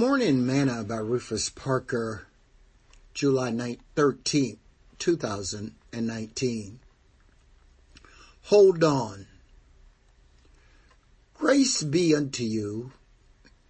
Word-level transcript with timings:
Morning 0.00 0.46
Manna 0.46 0.82
by 0.82 0.96
Rufus 0.96 1.50
Parker, 1.50 2.26
July 3.12 3.50
9, 3.50 3.76
13, 3.94 4.56
2019. 4.98 6.78
Hold 8.44 8.82
on. 8.82 9.26
Grace 11.34 11.82
be 11.82 12.14
unto 12.14 12.44
you 12.44 12.92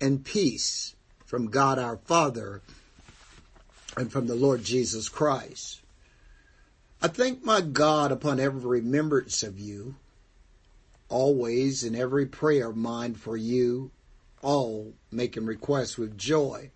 and 0.00 0.24
peace 0.24 0.94
from 1.26 1.48
God 1.48 1.80
our 1.80 1.96
Father 1.96 2.62
and 3.96 4.12
from 4.12 4.28
the 4.28 4.36
Lord 4.36 4.62
Jesus 4.62 5.08
Christ. 5.08 5.80
I 7.02 7.08
thank 7.08 7.44
my 7.44 7.60
God 7.60 8.12
upon 8.12 8.38
every 8.38 8.80
remembrance 8.80 9.42
of 9.42 9.58
you, 9.58 9.96
always 11.08 11.82
in 11.82 11.96
every 11.96 12.26
prayer 12.26 12.70
of 12.70 12.76
mine 12.76 13.14
for 13.14 13.36
you 13.36 13.90
all 14.42 14.94
making 15.10 15.46
requests 15.46 15.98
with 15.98 16.16
joy. 16.16 16.70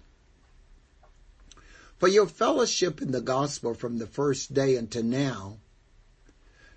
For 1.99 2.09
your 2.09 2.27
fellowship 2.27 3.01
in 3.01 3.13
the 3.13 3.21
gospel 3.21 3.75
from 3.75 3.99
the 3.99 4.07
first 4.07 4.53
day 4.53 4.77
until 4.77 5.05
now, 5.05 5.59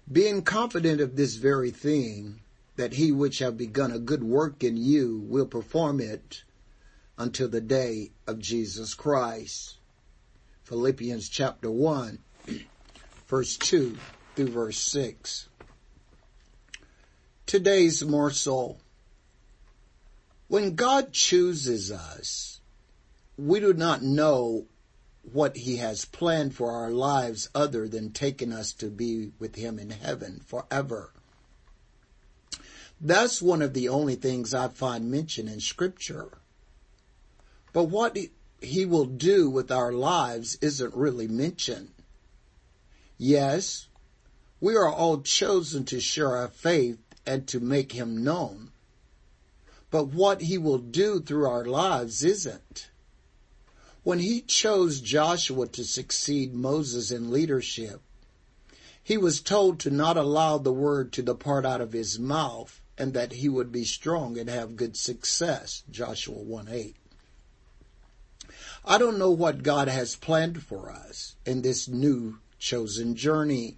being 0.09 0.41
confident 0.41 1.01
of 1.01 1.15
this 1.15 1.35
very 1.35 1.71
thing, 1.71 2.41
that 2.77 2.93
he 2.93 3.11
which 3.11 3.39
have 3.39 3.57
begun 3.57 3.91
a 3.91 3.99
good 3.99 4.23
work 4.23 4.63
in 4.63 4.77
you 4.77 5.19
will 5.27 5.47
perform 5.47 5.99
it 5.99 6.43
until 7.17 7.49
the 7.49 7.59
day 7.59 8.11
of 8.27 8.39
Jesus 8.39 8.93
Christ. 8.93 9.77
Philippians 10.63 11.27
chapter 11.27 11.71
1, 11.71 12.19
verse 13.27 13.57
2 13.57 13.97
through 14.35 14.47
verse 14.47 14.77
6. 14.77 15.49
Today's 17.47 18.05
morsel 18.05 18.79
when 20.47 20.75
God 20.75 21.11
chooses 21.11 21.91
us, 21.91 22.61
we 23.37 23.59
do 23.59 23.73
not 23.73 24.01
know 24.01 24.65
what 25.21 25.57
he 25.57 25.77
has 25.77 26.05
planned 26.05 26.55
for 26.55 26.71
our 26.71 26.89
lives 26.89 27.49
other 27.53 27.87
than 27.87 28.11
taking 28.11 28.53
us 28.53 28.71
to 28.73 28.89
be 28.89 29.31
with 29.39 29.55
him 29.55 29.77
in 29.77 29.89
heaven 29.89 30.41
forever. 30.45 31.11
That's 32.99 33.41
one 33.41 33.61
of 33.61 33.73
the 33.73 33.89
only 33.89 34.15
things 34.15 34.53
I 34.53 34.69
find 34.69 35.11
mentioned 35.11 35.49
in 35.49 35.59
scripture. 35.59 36.37
But 37.73 37.85
what 37.85 38.17
he 38.61 38.85
will 38.85 39.05
do 39.05 39.49
with 39.49 39.71
our 39.71 39.91
lives 39.91 40.57
isn't 40.61 40.95
really 40.95 41.27
mentioned. 41.27 41.91
Yes, 43.17 43.87
we 44.61 44.75
are 44.75 44.91
all 44.91 45.21
chosen 45.21 45.83
to 45.85 45.99
share 45.99 46.37
our 46.37 46.47
faith 46.47 46.99
and 47.25 47.45
to 47.49 47.59
make 47.59 47.91
him 47.91 48.23
known 48.23 48.71
but 49.89 50.05
what 50.05 50.41
he 50.41 50.57
will 50.57 50.77
do 50.77 51.19
through 51.19 51.47
our 51.47 51.65
lives 51.65 52.23
isn't. 52.23 52.89
When 54.03 54.19
he 54.19 54.41
chose 54.41 55.01
Joshua 55.01 55.67
to 55.67 55.83
succeed 55.83 56.53
Moses 56.53 57.11
in 57.11 57.31
leadership, 57.31 58.01
he 59.03 59.17
was 59.17 59.41
told 59.41 59.79
to 59.79 59.89
not 59.89 60.17
allow 60.17 60.57
the 60.57 60.73
word 60.73 61.13
to 61.13 61.21
depart 61.21 61.65
out 61.65 61.81
of 61.81 61.93
his 61.93 62.19
mouth 62.19 62.81
and 62.97 63.13
that 63.13 63.33
he 63.33 63.47
would 63.47 63.71
be 63.71 63.85
strong 63.85 64.37
and 64.37 64.49
have 64.49 64.75
good 64.75 64.97
success. 64.97 65.83
Joshua 65.89 66.35
1 66.35 66.67
8. 66.69 66.95
I 68.83 68.97
don't 68.97 69.19
know 69.19 69.31
what 69.31 69.63
God 69.63 69.87
has 69.87 70.15
planned 70.15 70.63
for 70.63 70.89
us 70.89 71.35
in 71.45 71.61
this 71.61 71.87
new 71.87 72.39
chosen 72.59 73.15
journey. 73.15 73.77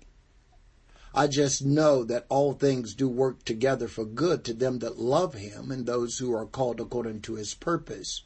I 1.14 1.28
just 1.28 1.66
know 1.66 2.04
that 2.04 2.26
all 2.30 2.54
things 2.54 2.94
do 2.94 3.10
work 3.10 3.44
together 3.44 3.88
for 3.88 4.06
good 4.06 4.44
to 4.46 4.54
them 4.54 4.80
that 4.80 5.00
love 5.00 5.34
him 5.34 5.72
and 5.72 5.86
those 5.86 6.20
who 6.20 6.34
are 6.36 6.46
called 6.46 6.80
according 6.80 7.22
to 7.22 7.36
his 7.36 7.54
purpose. 7.54 8.24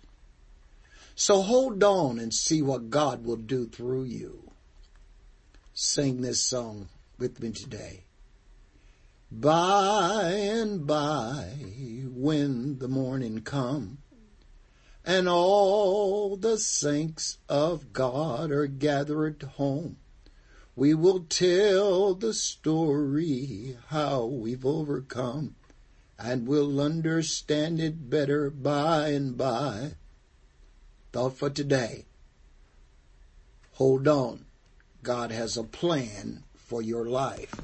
So 1.15 1.41
hold 1.41 1.83
on 1.83 2.19
and 2.19 2.33
see 2.33 2.61
what 2.61 2.89
God 2.89 3.23
will 3.23 3.37
do 3.37 3.67
through 3.67 4.05
you. 4.05 4.51
Sing 5.73 6.21
this 6.21 6.41
song 6.43 6.89
with 7.17 7.41
me 7.41 7.51
today. 7.51 8.03
By 9.31 10.31
and 10.31 10.85
by, 10.85 11.55
when 12.07 12.77
the 12.77 12.87
morning 12.87 13.41
come, 13.41 13.99
and 15.05 15.27
all 15.27 16.37
the 16.37 16.57
saints 16.57 17.39
of 17.49 17.93
God 17.93 18.51
are 18.51 18.67
gathered 18.67 19.41
home, 19.55 19.97
we 20.75 20.93
will 20.93 21.21
tell 21.29 22.15
the 22.15 22.33
story 22.33 23.77
how 23.89 24.25
we've 24.25 24.65
overcome 24.65 25.55
and 26.17 26.47
we'll 26.47 26.79
understand 26.79 27.79
it 27.79 28.09
better 28.09 28.49
by 28.49 29.09
and 29.09 29.37
by. 29.37 29.91
Thought 31.11 31.37
for 31.37 31.49
today. 31.49 32.05
Hold 33.73 34.07
on. 34.07 34.45
God 35.03 35.31
has 35.31 35.57
a 35.57 35.63
plan 35.63 36.43
for 36.55 36.81
your 36.81 37.05
life. 37.05 37.55